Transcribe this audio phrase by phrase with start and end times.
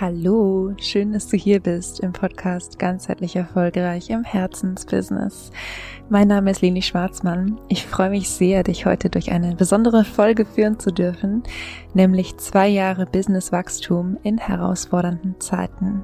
[0.00, 5.50] Hallo, schön, dass du hier bist im Podcast Ganzheitlich Erfolgreich im Herzensbusiness.
[6.08, 7.60] Mein Name ist Leni Schwarzmann.
[7.68, 11.42] Ich freue mich sehr, dich heute durch eine besondere Folge führen zu dürfen,
[11.92, 16.02] nämlich zwei Jahre Businesswachstum in herausfordernden Zeiten.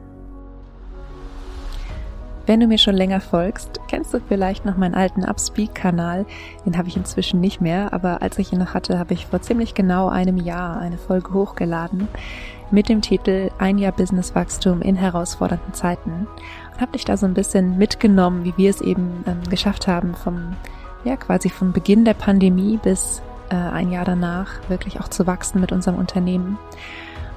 [2.44, 6.26] Wenn du mir schon länger folgst, kennst du vielleicht noch meinen alten Upspeak-Kanal.
[6.66, 9.40] Den habe ich inzwischen nicht mehr, aber als ich ihn noch hatte, habe ich vor
[9.40, 12.08] ziemlich genau einem Jahr eine Folge hochgeladen
[12.70, 16.26] mit dem Titel Ein Jahr Businesswachstum in herausfordernden Zeiten
[16.72, 20.14] und habe dich da so ein bisschen mitgenommen, wie wir es eben ähm, geschafft haben,
[20.14, 20.56] vom
[21.04, 25.60] ja quasi vom Beginn der Pandemie bis äh, ein Jahr danach wirklich auch zu wachsen
[25.60, 26.58] mit unserem Unternehmen.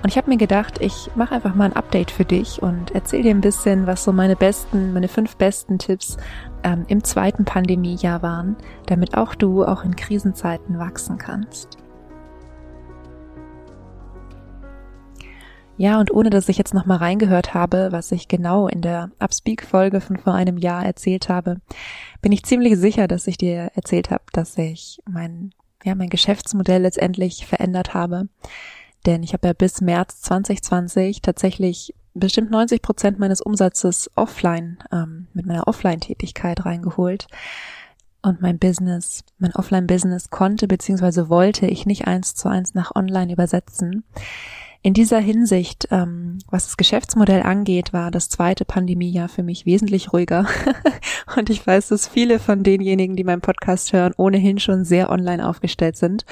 [0.01, 3.23] Und ich habe mir gedacht, ich mache einfach mal ein Update für dich und erzähle
[3.23, 6.15] dir ein bisschen, was so meine besten, meine fünf besten Tipps
[6.63, 11.77] ähm, im zweiten Pandemiejahr waren, damit auch du auch in Krisenzeiten wachsen kannst.
[15.79, 20.01] Ja, und ohne dass ich jetzt nochmal reingehört habe, was ich genau in der Upspeak-Folge
[20.01, 21.61] von vor einem Jahr erzählt habe,
[22.21, 25.53] bin ich ziemlich sicher, dass ich dir erzählt habe, dass ich mein,
[25.83, 28.27] ja, mein Geschäftsmodell letztendlich verändert habe
[29.05, 35.27] denn ich habe ja bis März 2020 tatsächlich bestimmt 90 Prozent meines Umsatzes offline, ähm,
[35.33, 37.27] mit meiner Offline-Tätigkeit reingeholt.
[38.21, 41.29] Und mein Business, mein Offline-Business konnte bzw.
[41.29, 44.03] wollte ich nicht eins zu eins nach online übersetzen.
[44.81, 50.13] In dieser Hinsicht, ähm, was das Geschäftsmodell angeht, war das zweite Pandemiejahr für mich wesentlich
[50.13, 50.47] ruhiger.
[51.35, 55.45] und ich weiß, dass viele von denjenigen, die meinen Podcast hören, ohnehin schon sehr online
[55.45, 56.25] aufgestellt sind.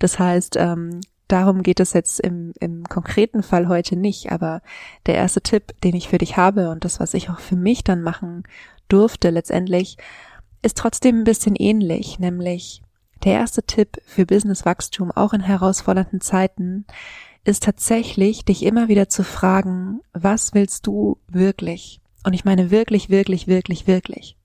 [0.00, 4.60] Das heißt, ähm, darum geht es jetzt im, im konkreten Fall heute nicht, aber
[5.06, 7.84] der erste Tipp, den ich für dich habe und das, was ich auch für mich
[7.84, 8.42] dann machen
[8.88, 9.98] durfte letztendlich,
[10.62, 12.82] ist trotzdem ein bisschen ähnlich, nämlich
[13.22, 16.86] der erste Tipp für Businesswachstum, auch in herausfordernden Zeiten,
[17.44, 22.00] ist tatsächlich, dich immer wieder zu fragen, was willst du wirklich?
[22.24, 24.36] Und ich meine wirklich, wirklich, wirklich, wirklich.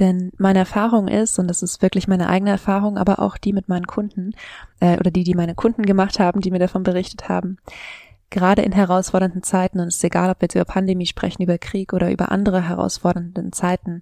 [0.00, 3.68] Denn meine Erfahrung ist, und das ist wirklich meine eigene Erfahrung, aber auch die mit
[3.68, 4.32] meinen Kunden,
[4.80, 7.58] äh, oder die, die meine Kunden gemacht haben, die mir davon berichtet haben,
[8.30, 11.58] gerade in herausfordernden Zeiten, und es ist egal, ob wir jetzt über Pandemie sprechen, über
[11.58, 14.00] Krieg oder über andere herausfordernden Zeiten,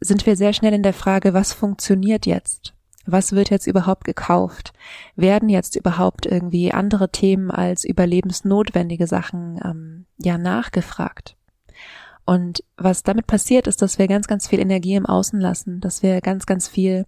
[0.00, 2.75] sind wir sehr schnell in der Frage, was funktioniert jetzt?
[3.06, 4.72] Was wird jetzt überhaupt gekauft?
[5.14, 11.36] Werden jetzt überhaupt irgendwie andere Themen als überlebensnotwendige Sachen ähm, ja nachgefragt?
[12.26, 16.02] Und was damit passiert, ist, dass wir ganz, ganz viel Energie im Außen lassen, dass
[16.02, 17.06] wir ganz, ganz viel,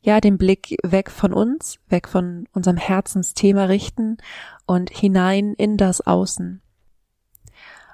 [0.00, 4.18] ja, den Blick weg von uns, weg von unserem Herzensthema richten
[4.66, 6.62] und hinein in das Außen.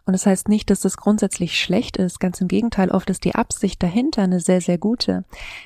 [0.07, 2.21] Und das heißt nicht, dass das grundsätzlich schlecht ist.
[2.21, 5.25] Ganz im Gegenteil, oft ist die Absicht dahinter eine sehr, sehr gute.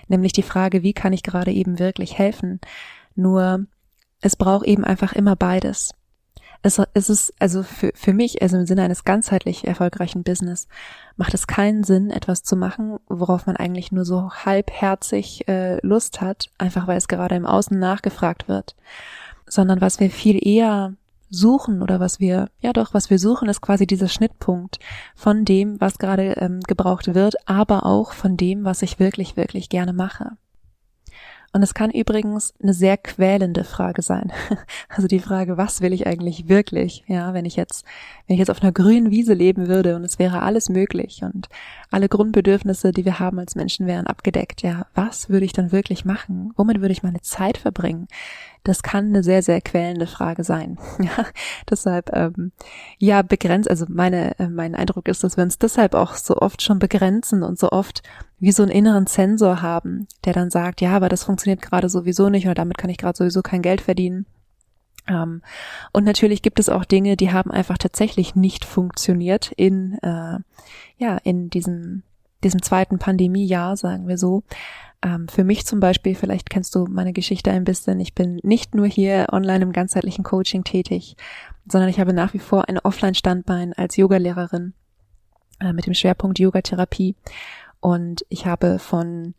[0.09, 2.61] Nämlich die Frage, wie kann ich gerade eben wirklich helfen?
[3.15, 3.67] Nur,
[4.21, 5.95] es braucht eben einfach immer beides
[6.62, 10.69] es, es ist also für, für mich, also im Sinne eines ganzheitlich erfolgreichen Business,
[11.17, 16.21] macht es keinen Sinn, etwas zu machen, worauf man eigentlich nur so halbherzig äh, Lust
[16.21, 18.77] hat, einfach weil es gerade im Außen nachgefragt wird.
[19.47, 20.95] Sondern was wir viel eher
[21.31, 24.79] suchen oder was wir, ja doch, was wir suchen, ist quasi dieser Schnittpunkt
[25.15, 29.69] von dem, was gerade ähm, gebraucht wird, aber auch von dem, was ich wirklich, wirklich
[29.69, 30.33] gerne mache.
[31.53, 34.33] Und es kann übrigens eine sehr quälende Frage sein.
[34.89, 37.05] Also die Frage, was will ich eigentlich wirklich?
[37.07, 37.85] Ja, wenn ich jetzt,
[38.27, 41.49] wenn ich jetzt auf einer grünen Wiese leben würde und es wäre alles möglich und
[41.91, 44.62] alle Grundbedürfnisse, die wir haben als Menschen wären abgedeckt.
[44.62, 46.53] Ja, was würde ich dann wirklich machen?
[46.57, 48.09] Womit würde ich meine Zeit verbringen?
[48.62, 50.78] Das kann eine sehr, sehr quälende Frage sein.
[51.00, 51.25] Ja,
[51.69, 52.53] deshalb, ähm,
[52.98, 56.62] ja, begrenzt, also meine, äh, mein Eindruck ist, dass wir uns deshalb auch so oft
[56.62, 58.03] schon begrenzen und so oft
[58.38, 62.28] wie so einen inneren Sensor haben, der dann sagt, ja, aber das funktioniert gerade sowieso
[62.28, 64.26] nicht oder damit kann ich gerade sowieso kein Geld verdienen.
[65.09, 65.43] Ähm,
[65.93, 70.38] und natürlich gibt es auch Dinge, die haben einfach tatsächlich nicht funktioniert in, äh,
[70.99, 72.03] ja, in diesem,
[72.44, 74.43] diesem zweiten Pandemiejahr, sagen wir so.
[75.03, 78.75] Ähm, für mich zum Beispiel, vielleicht kennst du meine Geschichte ein bisschen, ich bin nicht
[78.75, 81.16] nur hier online im ganzheitlichen Coaching tätig,
[81.67, 84.75] sondern ich habe nach wie vor ein Offline-Standbein als Yogalehrerin
[85.61, 87.17] äh, mit dem Schwerpunkt Yogatherapie.
[87.81, 89.35] Und ich habe von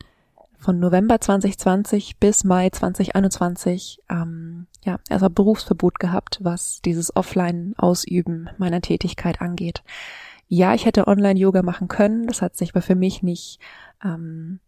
[0.62, 8.80] von November 2020 bis Mai 2021 ähm, ja erstmal Berufsverbot gehabt, was dieses Offline-Ausüben meiner
[8.80, 9.81] Tätigkeit angeht.
[10.48, 13.60] Ja, ich hätte Online-Yoga machen können, das hat sich aber für mich nicht
[14.04, 14.60] ähm,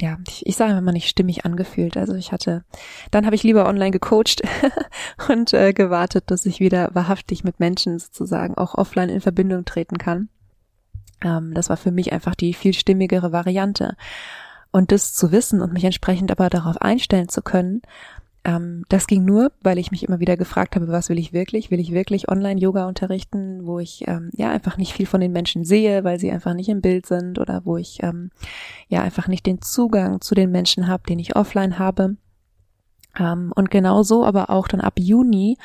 [0.00, 1.96] ja, ich, ich sage immer nicht stimmig angefühlt.
[1.96, 2.64] Also ich hatte,
[3.10, 4.42] dann habe ich lieber online gecoacht
[5.28, 9.98] und äh, gewartet, dass ich wieder wahrhaftig mit Menschen sozusagen auch offline in Verbindung treten
[9.98, 10.28] kann.
[11.22, 13.96] Ähm, das war für mich einfach die viel stimmigere Variante.
[14.72, 17.82] Und das zu wissen und mich entsprechend aber darauf einstellen zu können,
[18.46, 21.72] ähm, das ging nur, weil ich mich immer wieder gefragt habe, was will ich wirklich?
[21.72, 25.64] Will ich wirklich Online-Yoga unterrichten, wo ich ähm, ja einfach nicht viel von den Menschen
[25.64, 28.30] sehe, weil sie einfach nicht im Bild sind oder wo ich ähm,
[28.86, 32.16] ja einfach nicht den Zugang zu den Menschen habe, den ich offline habe.
[33.18, 35.58] Ähm, und genauso aber auch dann ab Juni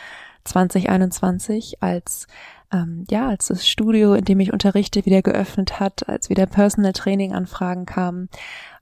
[0.46, 2.26] 2021, als
[2.74, 6.94] ähm, ja, als das Studio, in dem ich unterrichte, wieder geöffnet hat, als wieder Personal
[6.94, 8.30] Training Anfragen kamen,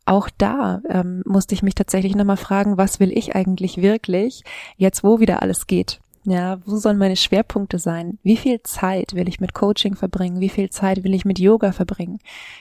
[0.09, 4.43] auch da ähm, musste ich mich tatsächlich nochmal fragen, was will ich eigentlich wirklich,
[4.75, 5.99] jetzt wo wieder alles geht.
[6.23, 8.17] Ja, wo sollen meine Schwerpunkte sein?
[8.23, 10.41] Wie viel Zeit will ich mit Coaching verbringen?
[10.41, 12.19] Wie viel Zeit will ich mit Yoga verbringen?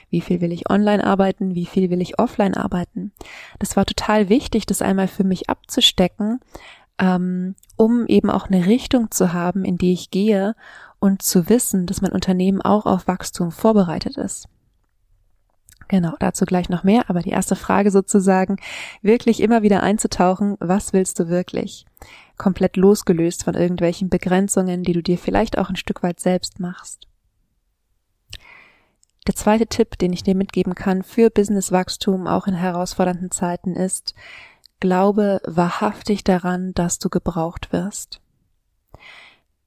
[0.09, 1.55] Wie viel will ich online arbeiten?
[1.55, 3.11] Wie viel will ich offline arbeiten?
[3.57, 6.39] Das war total wichtig, das einmal für mich abzustecken,
[6.99, 10.55] ähm, um eben auch eine Richtung zu haben, in die ich gehe
[10.99, 14.47] und zu wissen, dass mein Unternehmen auch auf Wachstum vorbereitet ist.
[15.89, 18.57] Genau, dazu gleich noch mehr, aber die erste Frage sozusagen,
[19.01, 21.85] wirklich immer wieder einzutauchen, was willst du wirklich?
[22.37, 27.07] Komplett losgelöst von irgendwelchen Begrenzungen, die du dir vielleicht auch ein Stück weit selbst machst.
[29.25, 34.13] Der zweite Tipp, den ich dir mitgeben kann für Businesswachstum auch in herausfordernden Zeiten ist,
[34.79, 38.21] glaube wahrhaftig daran, dass du gebraucht wirst.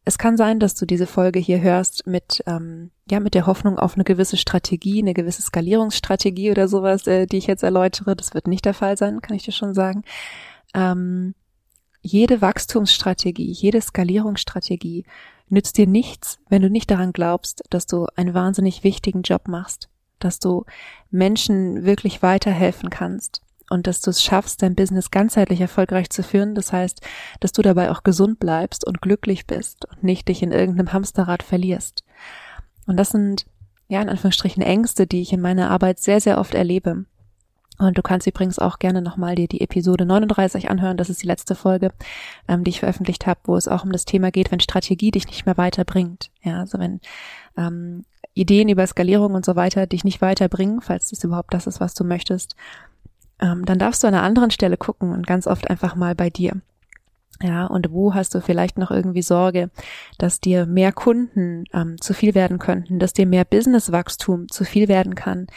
[0.04, 3.78] Es kann sein, dass du diese Folge hier hörst mit, ähm, ja, mit der Hoffnung
[3.78, 8.16] auf eine gewisse Strategie, eine gewisse Skalierungsstrategie oder sowas, äh, die ich jetzt erläutere.
[8.16, 10.02] Das wird nicht der Fall sein, kann ich dir schon sagen.
[10.74, 11.34] Ähm,
[12.00, 15.04] jede Wachstumsstrategie, jede Skalierungsstrategie
[15.48, 19.88] nützt dir nichts, wenn du nicht daran glaubst, dass du einen wahnsinnig wichtigen Job machst,
[20.18, 20.64] dass du
[21.10, 26.54] Menschen wirklich weiterhelfen kannst, und dass du es schaffst, dein Business ganzheitlich erfolgreich zu führen.
[26.54, 27.00] Das heißt,
[27.40, 31.42] dass du dabei auch gesund bleibst und glücklich bist und nicht dich in irgendeinem Hamsterrad
[31.42, 32.04] verlierst.
[32.86, 33.46] Und das sind,
[33.88, 37.06] ja, in Anführungsstrichen Ängste, die ich in meiner Arbeit sehr, sehr oft erlebe.
[37.78, 40.98] Und du kannst übrigens auch gerne nochmal dir die Episode 39 anhören.
[40.98, 41.92] Das ist die letzte Folge,
[42.46, 45.26] ähm, die ich veröffentlicht habe, wo es auch um das Thema geht, wenn Strategie dich
[45.26, 46.30] nicht mehr weiterbringt.
[46.42, 47.00] Ja, also wenn
[47.56, 48.04] ähm,
[48.34, 51.94] Ideen über Skalierung und so weiter dich nicht weiterbringen, falls das überhaupt das ist, was
[51.94, 52.54] du möchtest,
[53.42, 56.30] ähm, dann darfst du an einer anderen Stelle gucken und ganz oft einfach mal bei
[56.30, 56.62] dir.
[57.42, 59.70] Ja, und wo hast du vielleicht noch irgendwie Sorge,
[60.16, 64.86] dass dir mehr Kunden ähm, zu viel werden könnten, dass dir mehr Businesswachstum zu viel
[64.86, 65.48] werden kann?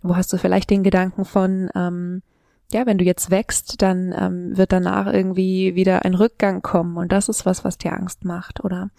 [0.00, 2.22] Wo hast du vielleicht den Gedanken von, ähm,
[2.72, 7.10] ja, wenn du jetzt wächst, dann ähm, wird danach irgendwie wieder ein Rückgang kommen und
[7.10, 8.90] das ist was, was dir Angst macht, oder?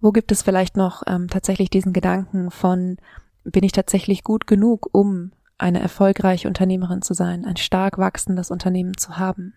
[0.00, 2.96] Wo gibt es vielleicht noch ähm, tatsächlich diesen Gedanken von,
[3.44, 5.32] bin ich tatsächlich gut genug, um
[5.62, 9.54] eine erfolgreiche Unternehmerin zu sein, ein stark wachsendes Unternehmen zu haben.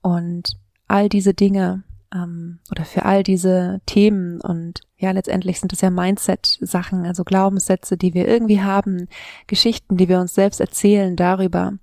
[0.00, 0.58] Und
[0.88, 1.82] all diese Dinge
[2.14, 7.98] ähm, oder für all diese Themen und ja, letztendlich sind es ja Mindset-Sachen, also Glaubenssätze,
[7.98, 9.08] die wir irgendwie haben,
[9.46, 11.74] Geschichten, die wir uns selbst erzählen darüber,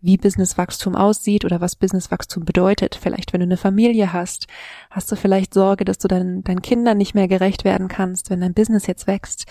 [0.00, 2.94] wie Businesswachstum aussieht oder was Businesswachstum bedeutet.
[3.00, 4.46] Vielleicht, wenn du eine Familie hast,
[4.88, 8.40] hast du vielleicht Sorge, dass du deinen, deinen Kindern nicht mehr gerecht werden kannst, wenn
[8.40, 9.46] dein Business jetzt wächst.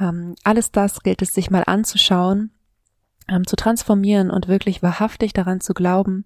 [0.00, 2.50] Ähm, alles das gilt es sich mal anzuschauen,
[3.28, 6.24] ähm, zu transformieren und wirklich wahrhaftig daran zu glauben,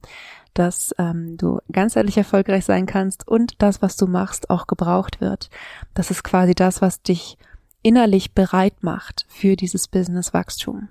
[0.55, 5.50] dass ähm, du ganzheitlich erfolgreich sein kannst und das, was du machst, auch gebraucht wird.
[5.94, 7.38] Das ist quasi das, was dich
[7.82, 10.88] innerlich bereit macht für dieses Business-Wachstum.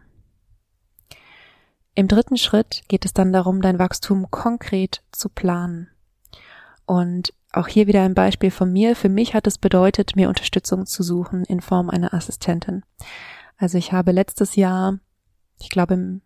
[1.95, 5.89] Im dritten Schritt geht es dann darum, dein Wachstum konkret zu planen.
[6.85, 8.95] Und auch hier wieder ein Beispiel von mir.
[8.95, 12.84] Für mich hat es bedeutet, mir Unterstützung zu suchen in Form einer Assistentin.
[13.57, 15.00] Also ich habe letztes Jahr,
[15.60, 16.22] ich glaube im,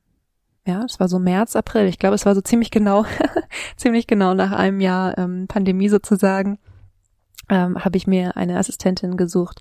[0.66, 3.06] ja, es war so März, April, ich glaube, es war so ziemlich genau,
[3.78, 6.60] ziemlich genau nach einem Jahr ähm, Pandemie sozusagen,
[7.50, 9.60] ähm, habe ich mir eine Assistentin gesucht,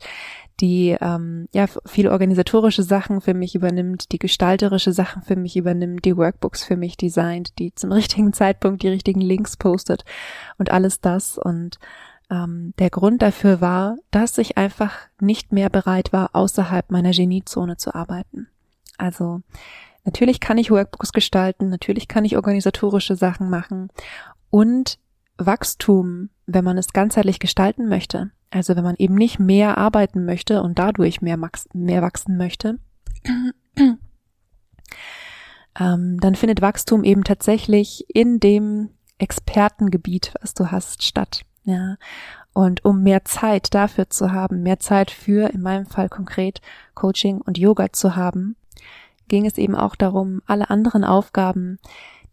[0.60, 6.04] die ähm, ja viele organisatorische Sachen für mich übernimmt, die gestalterische Sachen für mich übernimmt,
[6.04, 10.04] die Workbooks für mich designt, die zum richtigen Zeitpunkt die richtigen Links postet
[10.58, 11.36] und alles das.
[11.36, 11.78] Und
[12.30, 17.76] ähm, der Grund dafür war, dass ich einfach nicht mehr bereit war, außerhalb meiner Geniezone
[17.76, 18.46] zu arbeiten.
[18.98, 19.40] Also
[20.04, 23.90] natürlich kann ich Workbooks gestalten, natürlich kann ich organisatorische Sachen machen
[24.50, 24.98] und
[25.38, 30.62] Wachstum, wenn man es ganzheitlich gestalten möchte, also wenn man eben nicht mehr arbeiten möchte
[30.62, 31.38] und dadurch mehr,
[31.72, 32.78] mehr wachsen möchte,
[35.80, 41.44] ähm, dann findet Wachstum eben tatsächlich in dem Expertengebiet, was du hast, statt.
[41.64, 41.96] Ja.
[42.52, 46.60] Und um mehr Zeit dafür zu haben, mehr Zeit für, in meinem Fall konkret,
[46.94, 48.56] Coaching und Yoga zu haben,
[49.32, 51.78] ging es eben auch darum, alle anderen Aufgaben,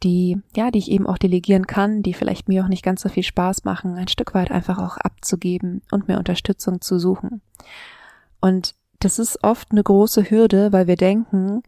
[0.04, 3.08] die, ja, die ich eben auch delegieren kann, die vielleicht mir auch nicht ganz so
[3.08, 7.42] viel Spaß machen, ein Stück weit einfach auch abzugeben und mir Unterstützung zu suchen.
[8.42, 11.64] Und das ist oft eine große Hürde, weil wir denken,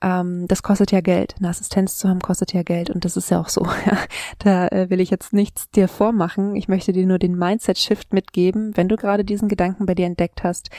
[0.00, 1.34] ähm, das kostet ja Geld.
[1.40, 3.66] Eine Assistenz zu haben kostet ja Geld und das ist ja auch so.
[3.84, 3.98] Ja.
[4.38, 6.54] Da äh, will ich jetzt nichts dir vormachen.
[6.54, 8.76] Ich möchte dir nur den Mindset-Shift mitgeben.
[8.76, 10.70] Wenn du gerade diesen Gedanken bei dir entdeckt hast,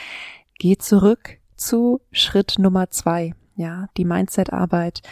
[0.58, 3.34] geh zurück zu Schritt Nummer zwei.
[3.60, 5.02] Ja, die Mindset-Arbeit,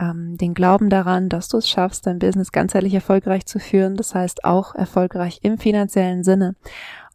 [0.00, 3.96] ähm, den Glauben daran, dass du es schaffst, dein Business ganzheitlich erfolgreich zu führen.
[3.96, 6.56] Das heißt auch erfolgreich im finanziellen Sinne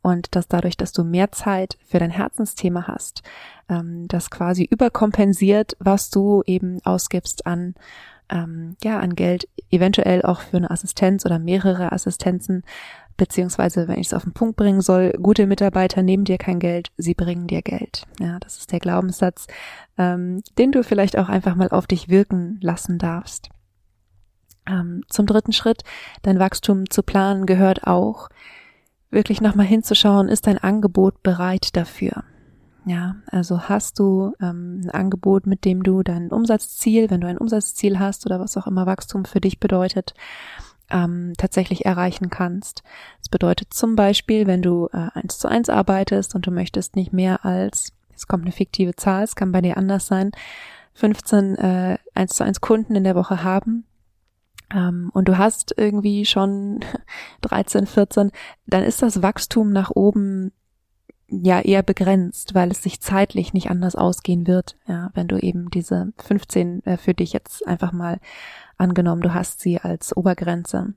[0.03, 3.23] und dass dadurch, dass du mehr Zeit für dein Herzensthema hast,
[3.69, 7.73] ähm, das quasi überkompensiert, was du eben ausgibst an
[8.29, 12.63] ähm, ja an Geld, eventuell auch für eine Assistenz oder mehrere Assistenzen,
[13.17, 16.89] beziehungsweise wenn ich es auf den Punkt bringen soll, gute Mitarbeiter nehmen dir kein Geld,
[16.97, 18.03] sie bringen dir Geld.
[18.19, 19.47] Ja, das ist der Glaubenssatz,
[19.97, 23.49] ähm, den du vielleicht auch einfach mal auf dich wirken lassen darfst.
[24.65, 25.83] Ähm, zum dritten Schritt,
[26.21, 28.29] dein Wachstum zu planen, gehört auch,
[29.13, 32.23] wirklich nochmal hinzuschauen, ist dein Angebot bereit dafür?
[32.85, 37.37] Ja, also hast du ähm, ein Angebot, mit dem du dein Umsatzziel, wenn du ein
[37.37, 40.13] Umsatzziel hast oder was auch immer Wachstum für dich bedeutet,
[40.89, 42.83] ähm, tatsächlich erreichen kannst.
[43.19, 47.13] Das bedeutet zum Beispiel, wenn du äh, eins zu eins arbeitest und du möchtest nicht
[47.13, 50.31] mehr als, es kommt eine fiktive Zahl, es kann bei dir anders sein,
[50.93, 53.85] 15 äh, 1 zu 1 Kunden in der Woche haben,
[54.73, 56.79] ähm, und du hast irgendwie schon
[57.41, 58.31] 13, 14,
[58.65, 60.51] dann ist das Wachstum nach oben
[61.41, 65.69] ja eher begrenzt, weil es sich zeitlich nicht anders ausgehen wird, ja, wenn du eben
[65.69, 68.19] diese 15 äh, für dich jetzt einfach mal
[68.77, 70.93] angenommen, du hast sie als Obergrenze.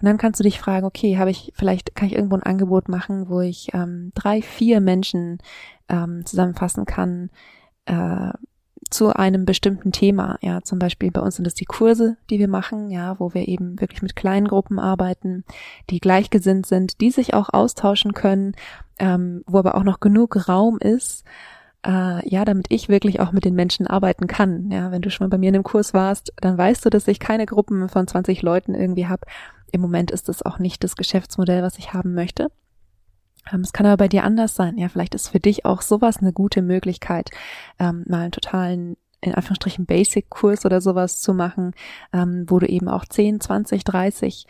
[0.00, 2.88] Und dann kannst du dich fragen, okay, habe ich, vielleicht kann ich irgendwo ein Angebot
[2.88, 5.38] machen, wo ich ähm, drei, vier Menschen
[5.88, 7.28] ähm, zusammenfassen kann,
[7.84, 8.30] äh,
[8.90, 10.38] zu einem bestimmten Thema.
[10.40, 13.48] Ja, zum Beispiel bei uns sind es die Kurse, die wir machen, ja, wo wir
[13.48, 15.44] eben wirklich mit kleinen Gruppen arbeiten,
[15.90, 18.54] die gleichgesinnt sind, die sich auch austauschen können,
[18.98, 21.24] ähm, wo aber auch noch genug Raum ist,
[21.86, 24.70] äh, ja, damit ich wirklich auch mit den Menschen arbeiten kann.
[24.70, 27.08] Ja, wenn du schon mal bei mir in dem Kurs warst, dann weißt du, dass
[27.08, 29.26] ich keine Gruppen von 20 Leuten irgendwie habe.
[29.72, 32.48] Im Moment ist das auch nicht das Geschäftsmodell, was ich haben möchte.
[33.52, 34.78] Ähm, es kann aber bei dir anders sein.
[34.78, 37.30] Ja, vielleicht ist für dich auch sowas eine gute Möglichkeit,
[37.78, 41.74] ähm, mal einen totalen in Anführungsstrichen Basic-Kurs oder sowas zu machen,
[42.12, 44.46] ähm, wo du eben auch 10, 20, 30,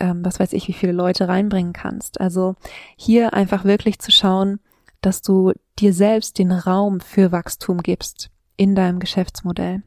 [0.00, 2.20] ähm, was weiß ich, wie viele Leute reinbringen kannst.
[2.20, 2.54] Also
[2.96, 4.60] hier einfach wirklich zu schauen,
[5.00, 9.82] dass du dir selbst den Raum für Wachstum gibst in deinem Geschäftsmodell.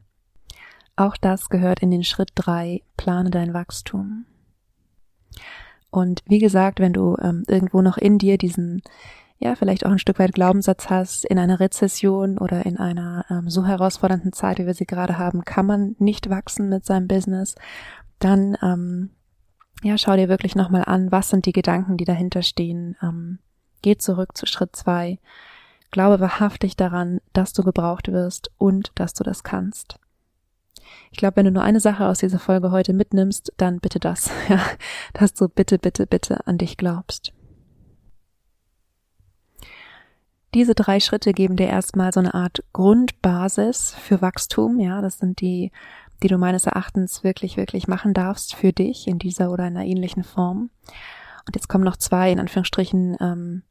[0.96, 2.82] Auch das gehört in den Schritt drei.
[2.96, 4.26] plane dein Wachstum.
[5.96, 8.82] Und wie gesagt, wenn du ähm, irgendwo noch in dir diesen,
[9.38, 13.48] ja, vielleicht auch ein Stück weit Glaubenssatz hast, in einer Rezession oder in einer ähm,
[13.48, 17.54] so herausfordernden Zeit, wie wir sie gerade haben, kann man nicht wachsen mit seinem Business,
[18.18, 19.08] dann ähm,
[19.82, 22.98] ja, schau dir wirklich nochmal an, was sind die Gedanken, die dahinter stehen.
[23.02, 23.38] Ähm,
[23.80, 25.18] geh zurück zu Schritt zwei.
[25.92, 29.98] Glaube wahrhaftig daran, dass du gebraucht wirst und dass du das kannst.
[31.10, 34.30] Ich glaube, wenn du nur eine Sache aus dieser Folge heute mitnimmst, dann bitte das,
[34.48, 34.60] ja,
[35.14, 37.32] dass du bitte, bitte, bitte an dich glaubst.
[40.54, 45.40] Diese drei Schritte geben dir erstmal so eine Art Grundbasis für Wachstum, ja, das sind
[45.40, 45.70] die,
[46.22, 50.24] die du meines Erachtens wirklich, wirklich machen darfst für dich in dieser oder einer ähnlichen
[50.24, 50.70] Form.
[51.46, 53.62] Und jetzt kommen noch zwei, in Anführungsstrichen, ähm,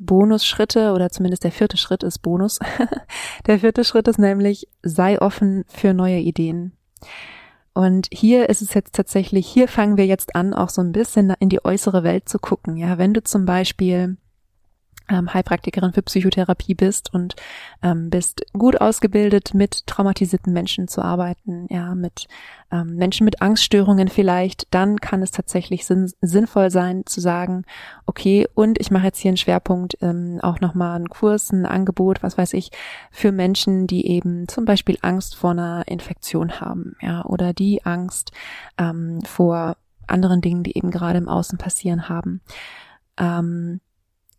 [0.00, 2.58] Bonusschritte oder zumindest der vierte Schritt ist Bonus.
[3.46, 6.72] der vierte Schritt ist nämlich, sei offen für neue Ideen.
[7.72, 11.32] Und hier ist es jetzt tatsächlich, hier fangen wir jetzt an, auch so ein bisschen
[11.38, 12.76] in die äußere Welt zu gucken.
[12.76, 14.16] Ja, wenn du zum Beispiel
[15.10, 17.36] ähm, Heilpraktikerin für Psychotherapie bist und
[17.82, 22.28] ähm, bist gut ausgebildet, mit traumatisierten Menschen zu arbeiten, ja, mit
[22.72, 27.64] ähm, Menschen mit Angststörungen vielleicht, dann kann es tatsächlich sinn sinnvoll sein zu sagen,
[28.06, 32.22] okay, und ich mache jetzt hier einen Schwerpunkt, ähm, auch nochmal einen Kurs, ein Angebot,
[32.22, 32.70] was weiß ich,
[33.10, 38.32] für Menschen, die eben zum Beispiel Angst vor einer Infektion haben, ja, oder die Angst
[38.78, 39.76] ähm, vor
[40.06, 42.40] anderen Dingen, die eben gerade im Außen passieren haben.
[43.16, 43.80] Ähm,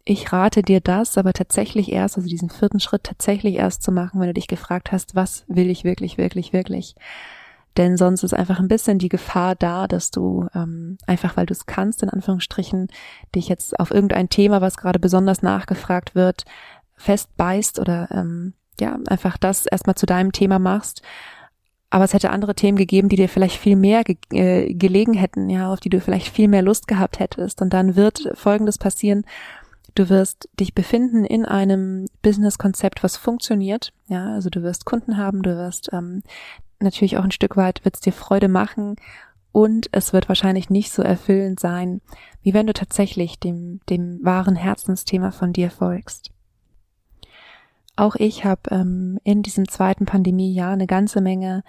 [0.04, 4.20] ich rate dir das, aber tatsächlich erst, also diesen vierten Schritt tatsächlich erst zu machen,
[4.20, 6.96] wenn du dich gefragt hast, was will ich wirklich, wirklich, wirklich.
[7.78, 11.54] Denn sonst ist einfach ein bisschen die Gefahr da, dass du ähm, einfach, weil du
[11.54, 12.88] es kannst, in Anführungsstrichen,
[13.34, 16.44] dich jetzt auf irgendein Thema, was gerade besonders nachgefragt wird,
[16.98, 21.02] festbeißt oder ähm, ja, einfach das erstmal zu deinem Thema machst.
[21.90, 25.50] Aber es hätte andere Themen gegeben, die dir vielleicht viel mehr ge äh, gelegen hätten,
[25.50, 27.62] ja, auf die du vielleicht viel mehr Lust gehabt hättest.
[27.62, 29.26] Und dann wird Folgendes passieren,
[29.96, 33.92] Du wirst dich befinden in einem Business-Konzept, was funktioniert.
[34.08, 36.24] Ja, also du wirst Kunden haben, du wirst ähm,
[36.80, 38.96] natürlich auch ein Stück weit wird es dir Freude machen
[39.52, 42.02] und es wird wahrscheinlich nicht so erfüllend sein,
[42.42, 46.32] wie wenn du tatsächlich dem, dem wahren Herzensthema von dir folgst.
[47.96, 51.64] auch ich habe ähm, in diesem zweiten Pandemiejahr eine ganze Menge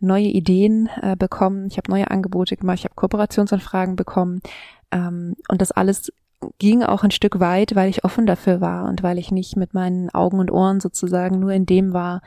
[0.00, 1.66] neue Ideen äh, bekommen.
[1.66, 4.40] Ich habe neue Angebote gemacht, ich habe Kooperationsanfragen bekommen
[4.92, 6.12] ähm, und das alles
[6.58, 9.74] ging auch ein Stück weit, weil ich offen dafür war und weil ich nicht mit
[9.74, 12.22] meinen Augen und Ohren sozusagen nur in dem war,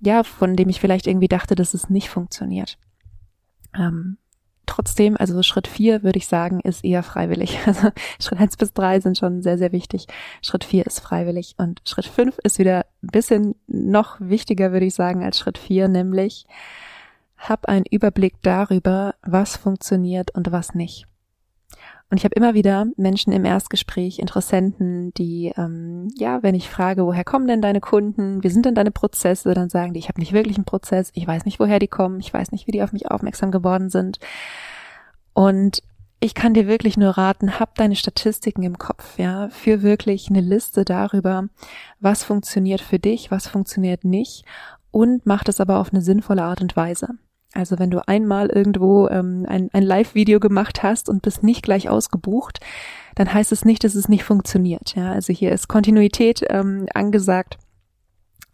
[0.00, 2.78] ja, von dem ich vielleicht irgendwie dachte, dass es nicht funktioniert.
[3.74, 4.18] Ähm,
[4.66, 7.58] trotzdem, also Schritt vier würde ich sagen, ist eher freiwillig.
[7.66, 7.90] Also
[8.20, 10.06] Schritt eins bis drei sind schon sehr, sehr wichtig.
[10.40, 14.94] Schritt vier ist freiwillig und Schritt fünf ist wieder ein bisschen noch wichtiger, würde ich
[14.94, 16.46] sagen, als Schritt vier, nämlich
[17.36, 21.06] hab einen Überblick darüber, was funktioniert und was nicht.
[22.12, 27.06] Und ich habe immer wieder Menschen im Erstgespräch, Interessenten, die, ähm, ja, wenn ich frage,
[27.06, 30.20] woher kommen denn deine Kunden, wie sind denn deine Prozesse, dann sagen die, ich habe
[30.20, 32.82] nicht wirklich einen Prozess, ich weiß nicht, woher die kommen, ich weiß nicht, wie die
[32.82, 34.18] auf mich aufmerksam geworden sind.
[35.32, 35.82] Und
[36.20, 40.42] ich kann dir wirklich nur raten, hab deine Statistiken im Kopf, ja, für wirklich eine
[40.42, 41.48] Liste darüber,
[41.98, 44.44] was funktioniert für dich, was funktioniert nicht
[44.90, 47.08] und mach das aber auf eine sinnvolle Art und Weise.
[47.54, 51.88] Also wenn du einmal irgendwo ähm, ein, ein Live-Video gemacht hast und bist nicht gleich
[51.88, 52.60] ausgebucht,
[53.14, 54.94] dann heißt es nicht, dass es nicht funktioniert.
[54.94, 57.58] Ja, also hier ist Kontinuität ähm, angesagt.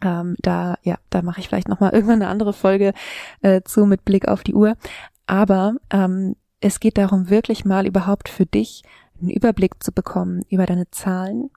[0.01, 2.93] Ähm, da, ja, da mache ich vielleicht noch mal irgendwann eine andere Folge
[3.41, 4.75] äh, zu mit Blick auf die Uhr.
[5.27, 8.83] Aber ähm, es geht darum, wirklich mal überhaupt für dich
[9.21, 11.51] einen Überblick zu bekommen über deine Zahlen,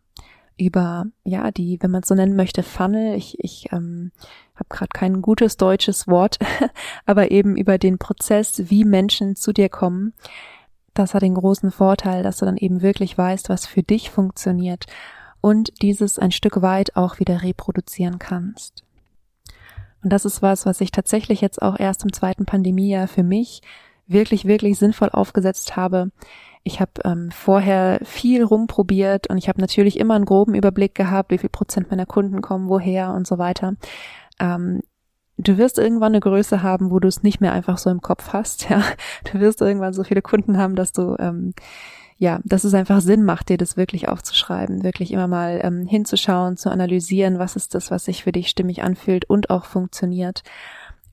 [0.64, 3.16] über, ja, die, wenn man es so nennen möchte, Funnel.
[3.16, 4.12] Ich, ich ähm,
[4.54, 6.38] habe gerade kein gutes deutsches Wort,
[7.06, 10.14] aber eben über den Prozess, wie Menschen zu dir kommen.
[10.94, 14.86] Das hat den großen Vorteil, dass du dann eben wirklich weißt, was für dich funktioniert
[15.40, 18.84] und dieses ein Stück weit auch wieder reproduzieren kannst.
[20.02, 23.62] Und das ist was, was ich tatsächlich jetzt auch erst im zweiten Pandemiejahr für mich
[24.06, 26.10] wirklich, wirklich sinnvoll aufgesetzt habe,
[26.64, 31.30] ich habe ähm, vorher viel rumprobiert und ich habe natürlich immer einen groben Überblick gehabt,
[31.30, 33.74] wie viel Prozent meiner Kunden kommen, woher und so weiter.
[34.38, 34.80] Ähm,
[35.38, 38.32] du wirst irgendwann eine Größe haben, wo du es nicht mehr einfach so im Kopf
[38.32, 38.66] hast.
[38.70, 38.82] Ja,
[39.32, 41.52] du wirst irgendwann so viele Kunden haben, dass du ähm,
[42.22, 46.56] ja, dass es einfach Sinn macht, dir das wirklich aufzuschreiben, wirklich immer mal ähm, hinzuschauen,
[46.56, 50.44] zu analysieren, was ist das, was sich für dich stimmig anfühlt und auch funktioniert.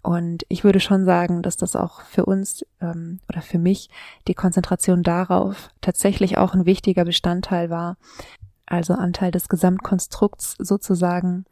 [0.02, 3.90] Und ich würde schon sagen, dass das auch für uns ähm, oder für mich
[4.28, 7.98] die Konzentration darauf tatsächlich auch ein wichtiger Bestandteil war,
[8.66, 11.46] also Anteil des Gesamtkonstrukts sozusagen,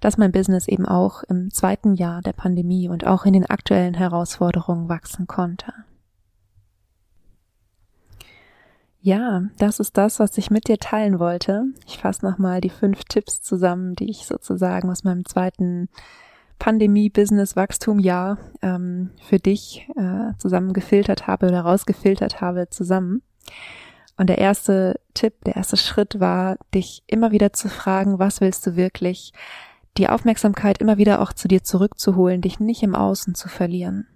[0.00, 3.94] dass mein Business eben auch im zweiten Jahr der Pandemie und auch in den aktuellen
[3.94, 5.72] Herausforderungen wachsen konnte.
[9.00, 11.64] Ja, das ist das, was ich mit dir teilen wollte.
[11.86, 15.88] Ich fasse nochmal die fünf Tipps zusammen, die ich sozusagen aus meinem zweiten
[16.58, 23.22] Pandemie, Business, Wachstum, ja, ähm, für dich äh, zusammen gefiltert habe oder rausgefiltert habe zusammen.
[24.16, 28.66] Und der erste Tipp, der erste Schritt war, dich immer wieder zu fragen, was willst
[28.66, 29.32] du wirklich?
[29.96, 34.06] Die Aufmerksamkeit immer wieder auch zu dir zurückzuholen, dich nicht im Außen zu verlieren.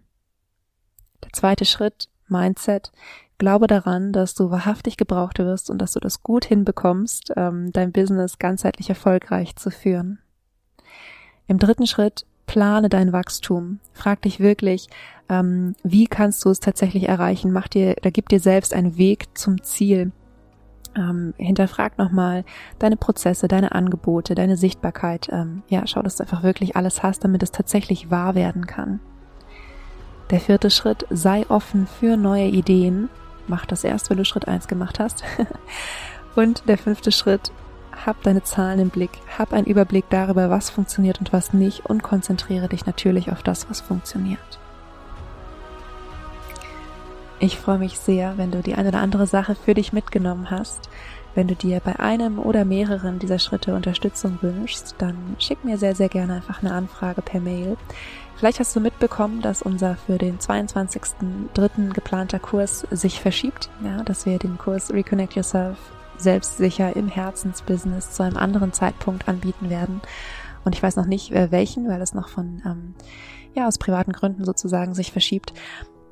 [1.24, 2.92] Der zweite Schritt, Mindset.
[3.38, 7.92] Glaube daran, dass du wahrhaftig gebraucht wirst und dass du das gut hinbekommst, ähm, dein
[7.92, 10.18] Business ganzheitlich erfolgreich zu führen.
[11.48, 13.80] Im dritten Schritt plane dein Wachstum.
[13.92, 14.88] Frag dich wirklich,
[15.28, 17.52] ähm, wie kannst du es tatsächlich erreichen?
[17.52, 20.12] Mach dir, da gib dir selbst einen Weg zum Ziel.
[20.94, 22.44] Ähm, hinterfrag nochmal
[22.78, 25.28] deine Prozesse, deine Angebote, deine Sichtbarkeit.
[25.30, 29.00] Ähm, ja, schau, dass du einfach wirklich alles hast, damit es tatsächlich wahr werden kann.
[30.30, 33.08] Der vierte Schritt, sei offen für neue Ideen.
[33.46, 35.24] Mach das erst, wenn du Schritt eins gemacht hast.
[36.34, 37.52] Und der fünfte Schritt,
[38.06, 42.02] hab deine Zahlen im Blick, hab einen Überblick darüber, was funktioniert und was nicht und
[42.02, 44.58] konzentriere dich natürlich auf das, was funktioniert.
[47.40, 50.88] Ich freue mich sehr, wenn du die eine oder andere Sache für dich mitgenommen hast.
[51.36, 55.94] Wenn du dir bei einem oder mehreren dieser Schritte Unterstützung wünschst, dann schick mir sehr,
[55.94, 57.76] sehr gerne einfach eine Anfrage per Mail.
[58.34, 61.92] Vielleicht hast du mitbekommen, dass unser für den 22.03.
[61.92, 65.78] geplanter Kurs sich verschiebt, ja, dass wir den Kurs Reconnect Yourself
[66.18, 70.00] selbstsicher im Herzensbusiness zu einem anderen Zeitpunkt anbieten werden.
[70.64, 72.94] Und ich weiß noch nicht äh, welchen, weil es noch von, ähm,
[73.54, 75.52] ja, aus privaten Gründen sozusagen sich verschiebt.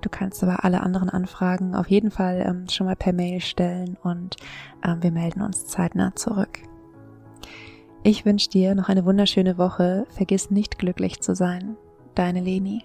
[0.01, 3.97] Du kannst aber alle anderen Anfragen auf jeden Fall ähm, schon mal per Mail stellen
[4.03, 4.37] und
[4.85, 6.61] ähm, wir melden uns zeitnah zurück.
[8.03, 10.07] Ich wünsche dir noch eine wunderschöne Woche.
[10.11, 11.77] Vergiss nicht glücklich zu sein.
[12.15, 12.85] Deine Leni.